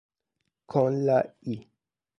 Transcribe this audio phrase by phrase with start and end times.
[0.73, 1.57] Con la l.